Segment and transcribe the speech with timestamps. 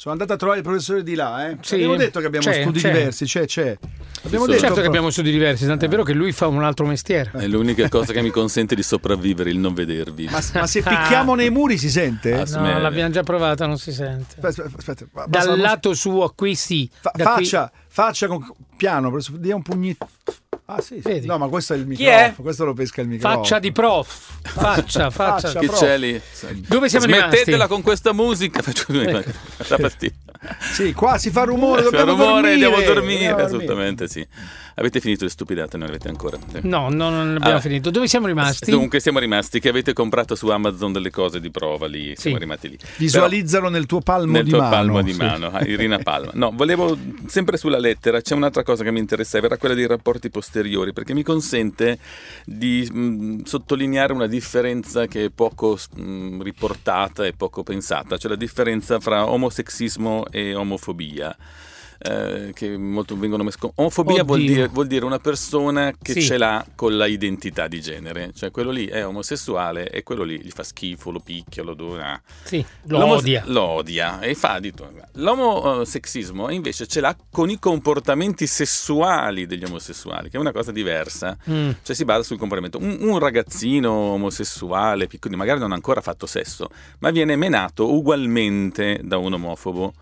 [0.00, 1.58] Sono andato a trovare il professore di là, eh.
[1.60, 2.90] Sì, abbiamo detto che abbiamo c'è, studi c'è.
[2.90, 3.78] diversi, c'è, c'è.
[4.22, 6.86] Abbiamo Sì, detto Certo che abbiamo studi diversi, tant'è vero che lui fa un altro
[6.86, 7.32] mestiere.
[7.34, 10.24] È l'unica cosa che mi consente di sopravvivere, il non vedervi.
[10.30, 12.32] Ma, ma se picchiamo nei muri si sente?
[12.32, 14.36] Ah, No, l'abbiamo già provata, non si sente.
[14.40, 16.88] Aspetta, aspetta, Dal la lato suo, qui sì.
[16.98, 20.08] Fa- Da qui- faccia, faccia con piano, professore, dia un pugnetto.
[20.72, 21.00] Ah, sì, sì.
[21.00, 21.26] Vedi?
[21.26, 22.16] No, ma questo è il Chi microfono.
[22.16, 22.34] è?
[22.36, 23.42] Questo lo pesca il microfono.
[23.42, 24.38] Faccia di prof.
[24.42, 25.48] Faccia, faccia.
[25.48, 25.58] Faccia.
[25.58, 25.80] Che prof.
[25.80, 26.20] c'è lì?
[26.68, 27.68] Dove siamo Smettetela rimasti?
[27.72, 28.62] con questa musica.
[28.62, 29.30] Faccio Ecco.
[30.58, 32.66] Sì, qua si fa rumore, Fa dobbiamo rumore, dormire.
[32.66, 33.28] a dormire.
[33.28, 34.26] Dobbiamo Assolutamente sì.
[34.76, 35.76] Avete finito le stupidate?
[35.76, 36.38] Non le avete ancora?
[36.62, 37.60] No, no, non abbiamo Ah.
[37.60, 37.90] finito.
[37.90, 38.70] Dove siamo rimasti?
[38.70, 42.42] Dunque siamo rimasti che avete comprato su Amazon delle cose di prova lì, siamo Sì.
[42.42, 42.78] rimasti lì.
[42.96, 44.70] Visualizzalo nel tuo palmo nel di tuo mano.
[44.70, 46.30] palmo di mano, ah, Irina Palma.
[46.34, 46.96] No, volevo
[47.26, 51.12] sempre sulla lettera, c'è un'altra cosa che mi interessava, era quella dei rapporti posteriori, perché
[51.12, 51.98] mi consente
[52.46, 58.36] di mh, sottolineare una differenza che è poco mh, riportata e poco pensata, cioè la
[58.36, 61.36] differenza fra omosesismo e omofobia.
[62.02, 63.78] eh, che molto vengono mescolati.
[63.78, 66.22] Omofobia vuol dire, vuol dire una persona che Sì.
[66.22, 70.40] ce l'ha con la identità di genere, cioè quello lì è omosessuale e quello lì
[70.42, 72.18] gli fa schifo, lo picchia, lo dona.
[72.42, 73.42] Sì, lo L'omo- odia.
[73.48, 74.90] Lo odia e fa di tutto.
[75.16, 81.36] L'omosesismo invece ce l'ha con i comportamenti sessuali degli omosessuali, che è una cosa diversa.
[81.50, 81.70] Mm.
[81.82, 82.78] Cioè si basa sul comportamento.
[82.78, 86.68] Un, un ragazzino omosessuale, piccolo, magari non ha ancora fatto sesso,
[87.00, 89.92] ma viene menato ugualmente da un omofobo.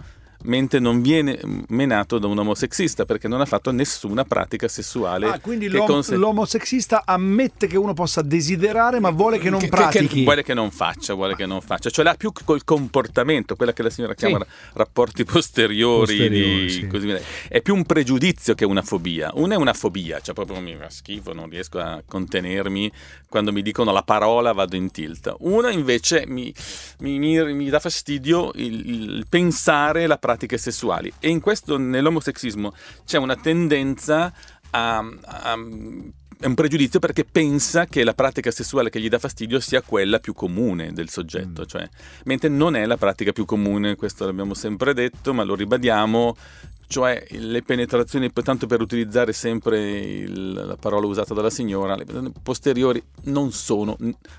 [0.44, 5.26] Mentre non viene menato da un omosexista perché non ha fatto nessuna pratica sessuale.
[5.26, 9.58] Ah, quindi che l'om- conse- l'omosexista ammette che uno possa desiderare, ma vuole che non
[9.58, 10.06] che- che- pratichi.
[10.18, 11.90] che vuole che non faccia, vuole che non faccia.
[11.90, 14.26] Cioè l'ha più col comportamento, quella che la signora Sì.
[14.26, 16.86] chiama rapporti posteriori, Posteriori, di- sì.
[16.86, 17.14] così.
[17.48, 19.32] È più un pregiudizio che una fobia.
[19.34, 22.90] Una è una fobia, cioè proprio mi fa schifo, non riesco a contenermi.
[23.28, 25.34] Quando mi dicono la parola vado in tilt.
[25.40, 26.54] Una invece mi,
[27.00, 31.10] mi- mi- mi dà fastidio il, il pensare la pratiche sessuali.
[31.20, 32.74] E in questo, nell'omosesismo,
[33.06, 34.30] c'è una tendenza
[34.70, 35.58] a- a
[36.40, 40.20] è un pregiudizio perché pensa che la pratica sessuale che gli dà fastidio sia quella
[40.20, 41.88] più comune del soggetto, cioè,
[42.26, 46.36] mentre non è la pratica più comune, questo l'abbiamo sempre detto, ma lo ribadiamo,
[46.88, 52.32] cioè le penetrazioni, tanto per utilizzare sempre il- la parola usata dalla signora, le penetrazioni
[52.42, 53.96] posteriori non sono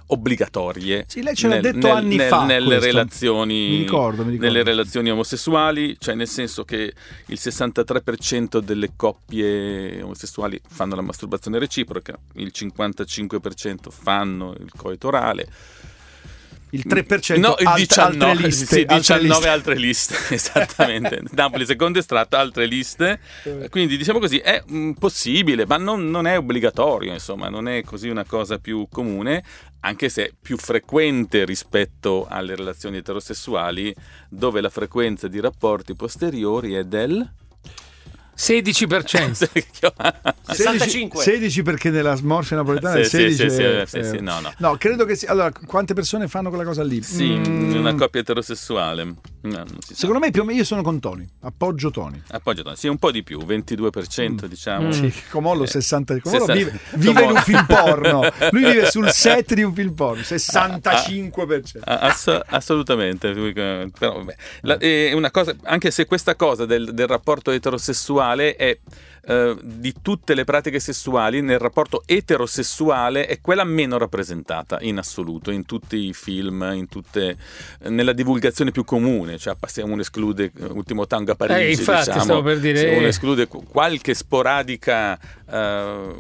[0.08, 1.06] obbligatorie.
[1.08, 4.52] Sì, lei ce l'ha detto anni fa Nelle relazioni Mi ricordo, mi ricordo.
[4.52, 6.94] nelle relazioni omosessuali, cioè nel senso che
[7.28, 15.48] il 63% delle coppie omosessuali fanno la masturbazione reciproca, il 55% fanno il coito orale.
[16.72, 18.66] Il 3% No, il alt- 19, altre liste.
[18.66, 19.48] sì, altre 19 liste.
[19.50, 21.22] altre liste, esattamente.
[21.32, 23.20] Napoli secondo estratto, altre liste.
[23.70, 28.10] Quindi diciamo così, è mm, possibile, ma non, non è obbligatorio, insomma, non è così
[28.10, 29.44] una cosa più comune,
[29.82, 33.94] anche se è più frequente rispetto alle relazioni eterosessuali,
[34.30, 37.28] dove la frequenza di rapporti posteriori è del...
[38.40, 39.50] 16%.
[40.42, 41.22] 65.
[41.24, 44.40] 16 perché nella smorfia napoletana Sì, è sì, 16 sì, è- sì, sì, è- no,
[44.40, 44.54] no.
[44.60, 45.30] No, credo che sia...
[45.30, 47.02] Allora, quante persone fanno quella cosa lì?
[47.02, 49.16] Sì, Mm, una coppia eterosessuale.
[49.42, 49.96] No, non si sa.
[49.96, 52.22] Secondo me più o meno io sono con Tony, appoggio Tony.
[52.30, 54.88] Appoggiato, sì, un po' di più, 22% diciamo.
[54.88, 54.92] Mm.
[54.92, 58.22] Sì, Comollo Eh, 60 Comollo 60 vive, vive in un film porno.
[58.52, 61.80] Lui vive sul set di un film porno, 65%.
[61.84, 64.36] Ah, ass- assolutamente, lui che- però vabbè.
[64.62, 68.78] La- è una cosa, anche se questa cosa del, del rapporto eterosessuale è
[69.22, 75.52] eh, di tutte le pratiche sessuali, nel rapporto eterosessuale è quella meno rappresentata in assoluto,
[75.52, 77.38] in tutti i film, in tutte,
[77.90, 82.06] nella divulgazione più comune, cioè se uno esclude eh, Ultimo Tango a Parigi, Eh, infatti,
[82.06, 83.10] diciamo, stavo per dire, se uno eh.
[83.10, 85.20] esclude qu- qualche sporadica
[85.50, 86.14] eh,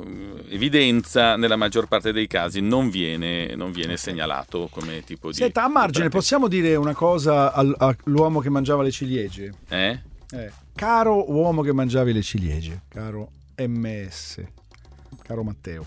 [0.50, 5.36] evidenza, nella maggior parte dei casi non viene, non viene segnalato come tipo di...
[5.36, 9.54] Senta, a margine, di possiamo dire una cosa al- all'uomo che mangiava le ciliegie?
[9.70, 10.00] Eh?
[10.32, 14.42] Eh, caro uomo che mangiavi le ciliegie, caro MS,
[15.24, 15.86] caro Matteo,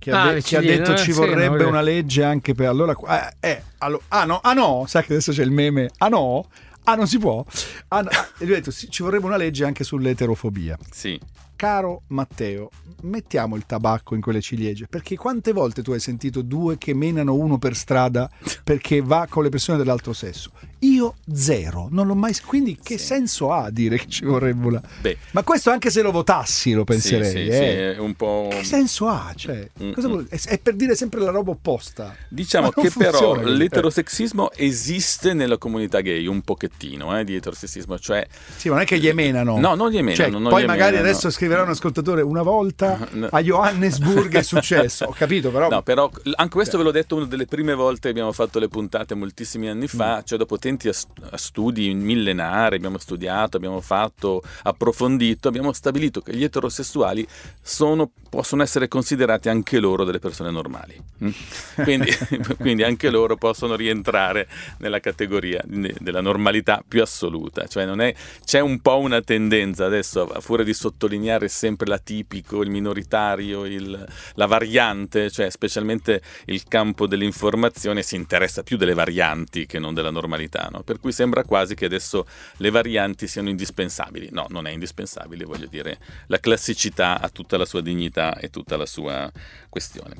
[0.00, 2.24] che ha, Ah, de- le che ha detto eh, ci sì, vorrebbe no, una legge
[2.24, 2.68] anche per...
[2.68, 2.96] Allora,
[3.40, 6.48] eh, eh, allo- ah no, ah no, sai che adesso c'è il meme, ah no,
[6.84, 7.44] ah non si può,
[7.88, 8.08] ah, no.
[8.38, 10.76] e lui ha detto sì, ci vorrebbe una legge anche sull'eterofobia.
[10.90, 11.20] Sì.
[11.54, 12.70] Caro Matteo,
[13.02, 17.34] mettiamo il tabacco in quelle ciliegie, perché quante volte tu hai sentito due che menano
[17.34, 18.30] uno per strada
[18.64, 20.50] perché va con le persone dell'altro sesso?
[20.82, 22.34] Io zero, non l'ho mai...
[22.44, 23.04] Quindi che Sì.
[23.06, 24.82] senso ha dire che ci vorrebbe una...
[25.00, 27.24] Beh, Ma questo anche se lo votassi lo penserei.
[27.26, 27.92] sì, sì, eh.
[27.96, 28.48] sì, un po'...
[28.50, 29.32] Che senso ha?
[29.36, 29.92] Cioè, Mm, mm.
[30.06, 32.14] vuol- è, per dire sempre la roba opposta.
[32.28, 33.56] Diciamo che però funziona così.
[33.56, 38.86] l'eterosessismo esiste nella comunità gay un pochettino eh, di eterosessismo, cioè Sì, ma non è
[38.86, 39.58] che gli emenano.
[39.58, 41.08] No, non gli emenano, Cioè, poi magari emenano.
[41.10, 43.28] adesso scriverà un ascoltatore una volta No.
[43.30, 45.04] a Johannesburg è successo.
[45.04, 45.68] Ho capito, però.
[45.68, 48.68] No, però anche questo ve l'ho detto una delle prime volte che abbiamo fatto le
[48.68, 50.94] puntate moltissimi anni fa, cioè dopo attenti a,
[51.30, 57.26] a studi millenari, abbiamo studiato, abbiamo fatto, approfondito, abbiamo stabilito che gli eterosessuali
[57.60, 61.00] sono- possono essere considerati anche loro delle persone normali.
[61.24, 61.30] Mm?
[61.82, 62.10] Quindi,
[62.58, 64.46] quindi anche loro possono rientrare
[64.78, 67.66] nella categoria della normalità più assoluta.
[67.66, 68.14] Cioè non è,
[68.44, 74.06] c'è un po' una tendenza adesso, a furia di sottolineare sempre l'atipico, il minoritario, il-
[74.34, 80.10] la variante, cioè specialmente il campo dell'informazione si interessa più delle varianti che non della
[80.10, 80.82] normalità, no?
[80.82, 82.26] per cui sembra quasi che adesso
[82.56, 84.28] le varianti siano indispensabili.
[84.32, 88.76] No, non è indispensabile, voglio dire, la classicità ha tutta la sua dignità e tutta
[88.76, 89.30] la sua
[89.68, 90.16] questione.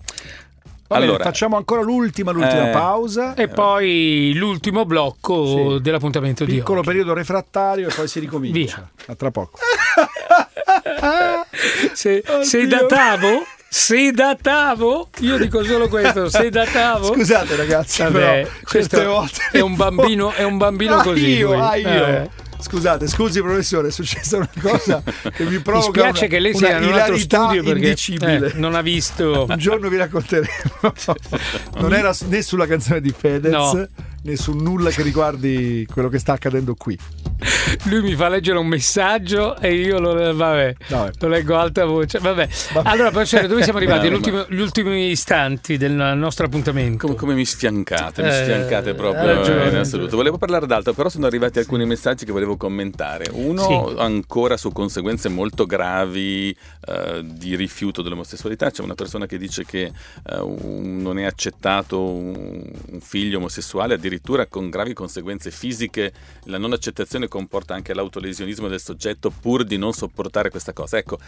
[0.89, 3.35] Va bene, allora, facciamo ancora l'ultima, l'ultima Eh, pausa.
[3.35, 5.83] E poi l'ultimo blocco Sì.
[5.83, 6.89] dell'appuntamento di Piccolo oggi.
[6.89, 8.91] periodo refrattario e poi si ricomincia.
[9.07, 9.57] A tra poco.
[11.93, 12.23] Se,
[13.73, 15.11] Sedatavo?
[15.11, 15.11] Sedatavo?
[15.21, 17.15] Io dico solo questo, sedatavo?
[17.15, 21.37] Scusate ragazzi, Vabbè, certe volte è un bambino, è un bambino Ah, così.
[21.37, 22.07] io, ah, io.
[22.07, 22.31] Eh.
[22.59, 25.03] Scusate, scusi professore, è successa una cosa
[25.33, 28.53] che mi Mi provoca spiace una, che lei sia in un altro studio perché eh,
[28.57, 29.47] non ha visto.
[29.49, 30.49] Un giorno vi racconteremo.
[31.79, 33.89] non era né sulla canzone di Fedez No.
[34.23, 36.99] Né su nulla che riguardi quello che sta accadendo qui.
[37.85, 41.11] Lui mi fa leggere un messaggio e io lo, vabbè, Vabbè.
[41.21, 42.19] lo leggo a alta voce.
[42.19, 42.49] Vabbè.
[42.75, 42.89] Vabbè.
[42.89, 44.11] Allora, professore, dove siamo arrivati?
[44.11, 47.07] No, gli ultimi istanti del nostro appuntamento.
[47.07, 50.17] Come, come mi sfiancate, mi Eh, sfiancate proprio ragione, in assoluto.
[50.17, 53.25] Volevo parlare d'altro, però sono arrivati alcuni messaggi che volevo commentare.
[53.33, 53.95] Uno Sì.
[53.99, 56.55] ancora su conseguenze molto gravi
[56.87, 58.71] eh, di rifiuto dell'omosessualità.
[58.71, 59.85] C'è una persona che dice che
[60.29, 64.09] eh, un- non è accettato un, un figlio omosessuale, addirittura
[64.49, 66.13] con gravi conseguenze fisiche.
[66.45, 70.99] La non accettazione comporta anche l'autolesionismo del soggetto pur di non sopportare questa cosa.
[70.99, 71.19] Ecco,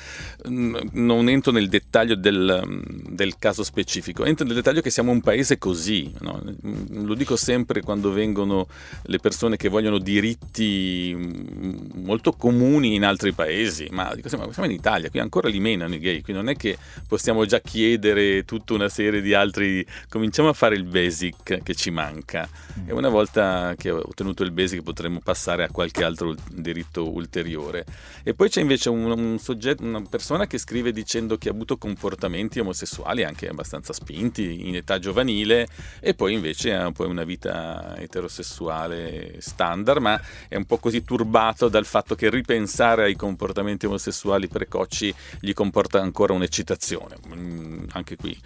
[0.49, 5.21] non entro nel dettaglio del, mm, del caso specifico, entro nel dettaglio che siamo un
[5.21, 6.13] paese così.
[6.21, 6.43] no?
[6.67, 8.67] Mm, Lo dico sempre quando vengono
[9.05, 14.71] le persone che vogliono diritti mm, molto comuni in altri paesi, ma dico siamo in
[14.71, 16.77] Italia, qui ancora li menano i gay, qui non è che
[17.07, 21.91] possiamo già chiedere tutta una serie di altri, cominciamo a fare il basic che ci
[21.91, 22.49] manca
[22.87, 27.85] e una volta che ho ottenuto il basic potremo passare a qualche altro diritto ulteriore.
[28.23, 31.77] E poi c'è invece un, un soggetto, una persona che scrive dicendo che ha avuto
[31.77, 35.69] comportamenti omosessuali anche abbastanza spinti in età giovanile
[36.01, 41.69] e poi invece ha poi una vita eterosessuale standard, ma è un po' così turbato
[41.69, 47.17] dal fatto che ripensare ai comportamenti omosessuali precoci gli comporta ancora un'eccitazione.
[47.35, 48.39] Mm, Anche qui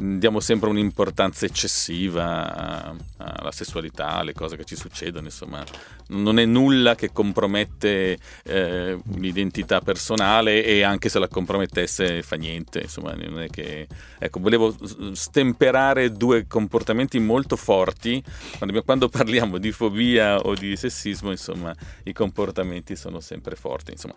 [0.00, 5.64] mm, diamo sempre un'importanza eccessiva alla sessualità, alle cose che ci succedono, insomma,
[6.08, 12.80] non è nulla che compromette eh, l'identità personale e anche se la compromettesse fa niente,
[12.80, 13.86] insomma, non è che
[14.18, 14.74] ecco, volevo
[15.12, 18.22] stemperare due comportamenti molto forti
[18.58, 21.74] quando, quando parliamo di fobia o di sessismo, insomma,
[22.04, 24.14] i comportamenti sono sempre forti, insomma.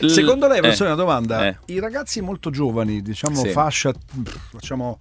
[0.00, 1.46] L- Secondo lei, eh, professore, una domanda.
[1.48, 1.56] eh.
[1.66, 3.48] I ragazzi molto giovani, diciamo Sì.
[3.50, 3.92] fascia,
[4.50, 4.98] facciamo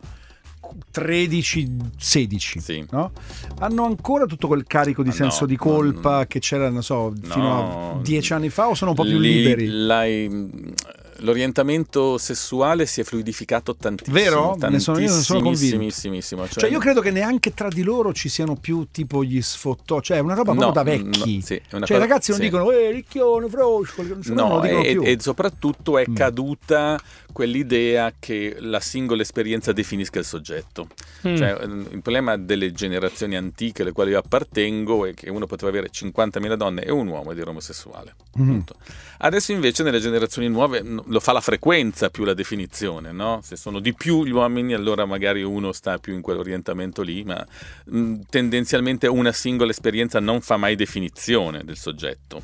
[0.93, 2.85] 13-16, Sì.
[2.91, 3.11] no?
[3.59, 6.83] hanno ancora tutto quel carico di Ah, senso no, di colpa no, che c'era, non
[6.83, 7.91] so, fino No.
[7.99, 9.67] a dieci anni fa o sono un po' più Li- liberi?
[9.67, 10.73] l'hai-
[11.21, 14.15] l'orientamento sessuale si è fluidificato tantissimo.
[14.15, 14.55] Vero?
[14.69, 15.77] Ne sono- io ne sono convinto.
[15.77, 20.01] Tantissimissimo, Cioè, io credo che neanche tra di loro ci siano più tipo gli sfottò,
[20.01, 21.35] cioè è una roba proprio No, da vecchi.
[21.37, 22.45] no, sì, cioè, i ragazzi non sì.
[22.45, 25.01] dicono, eh, ricchione, frosco, non No, lo dicono e, più.
[25.03, 26.15] e soprattutto è Mm.
[26.15, 26.99] caduta
[27.31, 30.87] quell'idea che la singola esperienza definisca il soggetto.
[31.27, 31.35] Mm.
[31.35, 35.69] Cioè, ehm, il problema delle generazioni antiche alle quali io appartengo è che uno poteva
[35.71, 38.15] avere 50.000 donne e un uomo ed era omosessuale.
[38.31, 38.75] Punto.
[39.19, 40.81] Adesso invece nelle generazioni nuove
[41.11, 43.41] lo fa la frequenza più la definizione, no?
[43.43, 47.45] Se sono di più gli uomini allora magari uno sta più in quell'orientamento lì, ma
[47.85, 52.41] mh, tendenzialmente una singola esperienza non fa mai definizione del soggetto.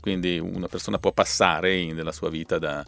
[0.00, 2.84] Quindi una persona può passare in- nella sua vita da...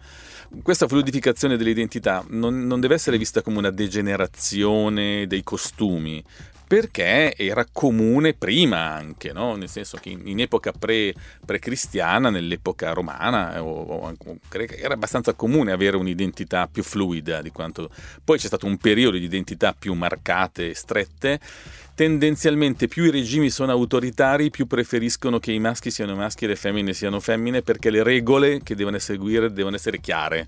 [0.62, 6.22] Questa fluidificazione dell'identità non, non deve essere vista come una degenerazione dei costumi,
[6.70, 9.56] perché era comune prima anche, no?
[9.56, 11.12] nel senso che in, epoca pre,
[11.58, 14.14] cristiana nell'epoca romana, eh, o, o
[14.78, 17.90] era abbastanza comune avere un'identità più fluida di quanto...
[18.22, 21.40] Poi c'è stato un periodo di identità più marcate e strette,
[21.96, 26.56] tendenzialmente più i regimi sono autoritari, più preferiscono che i maschi siano maschi e le
[26.56, 30.46] femmine siano femmine, perché le regole che devono seguire devono essere chiare.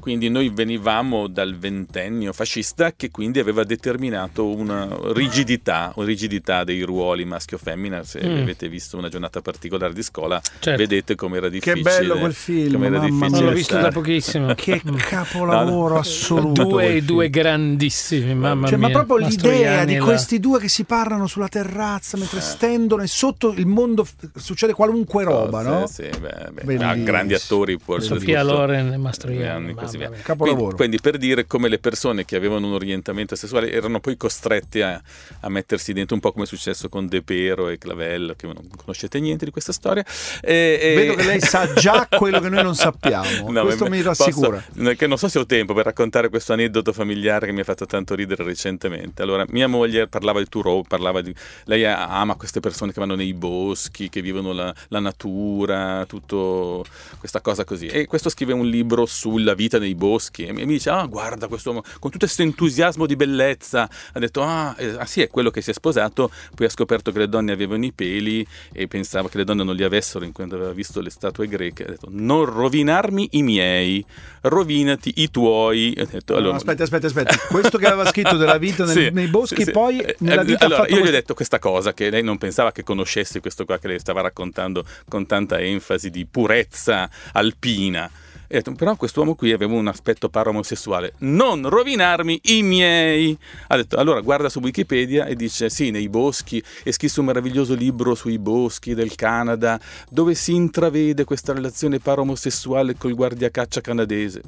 [0.00, 6.82] Quindi noi venivamo dal ventennio fascista che quindi aveva determinato una rigidità, una rigidità dei
[6.82, 8.02] ruoli maschio-femmina.
[8.02, 8.40] Se Mm.
[8.42, 10.78] avete visto una giornata particolare di scuola, Certo.
[10.78, 11.82] vedete com'era difficile.
[11.82, 13.82] bello quel film, mamma l'ho visto stare.
[13.82, 14.54] da pochissimo.
[14.62, 16.64] Che capolavoro assoluto.
[16.64, 18.88] Due, due grandissimi, mamma Cioè, mia.
[18.88, 22.42] ma proprio l'idea di questi due che si parlano sulla terrazza mentre Eh.
[22.42, 24.06] stendono e sotto il mondo
[24.36, 25.86] succede qualunque roba, no?
[25.86, 29.74] Sì, sì, beh, beh, ah, grandi attori, poi Sofia Loren e Mastroianni.
[29.82, 30.34] Mamma così via.
[30.36, 34.82] Quindi, quindi per dire come le persone che avevano un orientamento sessuale erano poi costrette
[34.82, 35.00] a,
[35.40, 38.68] a mettersi dentro un po' come è successo con De Pero e Clavel, che non
[38.76, 40.04] conoscete niente di questa storia.
[40.40, 43.50] E- e- Vedo che lei sa già quello che noi non sappiamo.
[43.50, 44.62] No, Questo mi rassicura.
[44.74, 47.64] posso- che non so se ho tempo per raccontare questo aneddoto familiare che mi ha
[47.64, 49.22] fatto tanto ridere recentemente.
[49.22, 51.34] Allora, mia moglie parlava di Thoreau, parlava di...
[51.64, 56.84] Lei ama queste persone che vanno nei boschi, che vivono la, la natura, tutto
[57.18, 57.86] questa cosa così.
[57.86, 61.48] E questo scrive un libro sulla vita nei boschi e mi mi dice, ah, guarda
[61.48, 63.88] quest'uomo, con tutto questo entusiasmo di bellezza.
[64.12, 66.30] Ha detto, ah, eh, ah, sì, è quello che si è sposato.
[66.54, 69.74] Poi ha scoperto che le donne avevano i peli e pensava che le donne non
[69.74, 71.84] li avessero in quanto aveva visto le statue greche.
[71.84, 74.04] Ha detto, non rovinarmi i miei,
[74.42, 75.94] rovinati i tuoi.
[75.98, 77.36] Ha detto, No, allora, aspetta, aspetta, aspetta.
[77.50, 80.64] Questo che aveva scritto della vita nel- Sì, nei boschi, sì, poi Eh, nella vita
[80.66, 83.64] allora, io gli ho questo- detto questa cosa che lei non pensava che conoscessi questo
[83.64, 88.10] qua che lei stava raccontando con tanta enfasi di purezza alpina.
[88.52, 91.14] E ho detto, però quest'uomo qui aveva un aspetto paromosessuale.
[91.20, 93.34] Non rovinarmi i miei.
[93.68, 97.72] Ha detto, allora guarda su Wikipedia e dice, sì, nei boschi, è scritto un meraviglioso
[97.72, 99.80] libro sui boschi del Canada,
[100.10, 104.42] dove si intravede questa relazione paromosessuale col guardiacaccia canadese.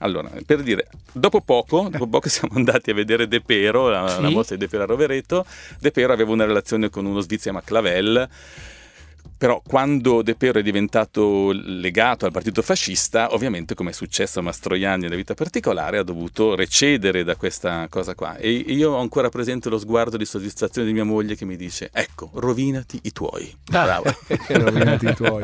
[0.00, 4.20] Allora, per dire, dopo poco, dopo poco siamo andati a vedere De Pero, la, Sì.
[4.20, 5.46] la mostra di De Pero a Rovereto.
[5.80, 8.28] De Pero aveva una relazione con uno svizzero Clavel.
[9.36, 14.42] Però quando De Pero è diventato legato al partito fascista, ovviamente come è successo a
[14.42, 18.36] Mastroianni nella vita particolare, ha dovuto recedere da questa cosa qua.
[18.36, 21.90] E io ho ancora presente lo sguardo di soddisfazione di mia moglie che mi dice,
[21.92, 23.54] ecco, rovinati i tuoi.
[23.72, 23.82] Ah.
[23.84, 24.04] Bravo.
[24.26, 25.42] Che rovinati i tuoi.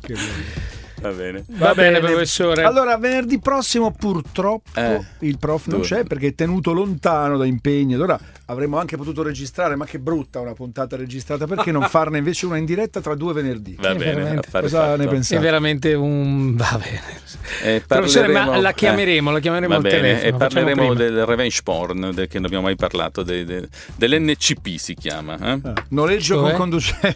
[0.00, 0.78] Che bello.
[1.00, 1.44] Va bene.
[1.48, 2.62] Va, bene, professore.
[2.62, 5.88] Allora, venerdì prossimo purtroppo Eh, il prof non dove?
[5.88, 7.94] c'è perché è tenuto lontano da impegni.
[7.94, 12.46] Allora avremmo anche potuto registrare, ma che brutta una puntata registrata, perché non farne invece
[12.46, 13.76] una in diretta tra due venerdì?
[13.80, 14.96] Va bene, Cosa fatto.
[14.96, 15.40] ne È pensate?
[15.40, 16.56] veramente un...
[16.56, 17.18] va bene.
[17.62, 21.26] Eh, Professore, ma parleremo- la chiameremo, la chiameremo al bene, telefono, e facciamo parleremo del
[21.26, 25.36] revenge porn, del che non abbiamo mai parlato, dei- de- dell'NCP si chiama.
[25.38, 25.60] eh?
[25.62, 26.50] Ah, noleggio Cioè?
[26.50, 27.14] con conducente.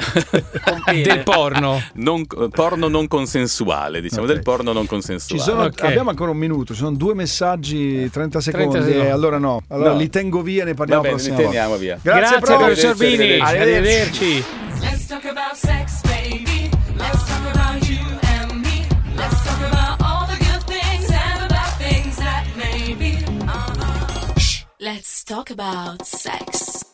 [1.04, 1.80] Del porno.
[1.94, 4.28] Non- porno non consensuale, diciamo, Ok.
[4.32, 5.42] del porno non Ci consensuale.
[5.42, 5.82] sono, Ok.
[5.82, 8.76] Abbiamo ancora un minuto, ci sono due messaggi, 30 secondi.
[8.76, 8.92] secondi.
[8.98, 9.96] e allora no, allora No.
[9.98, 11.50] li tengo via, ne Va parliamo bene, prossima volta.
[11.50, 11.98] teniamo via.
[12.02, 12.58] Grazie, Grazie, prof.
[12.58, 13.38] professor Bini.
[13.40, 14.24] Arrivederci.
[14.24, 14.44] Arrivederci.
[14.80, 16.70] Let's talk about sex, baby.
[16.96, 18.86] Let's talk about you and me.
[19.16, 23.24] Let's talk about all the good things and the bad things that may be.
[23.46, 24.38] Uh-huh.
[24.38, 24.64] Shh.
[24.78, 26.84] Let's talk about sex.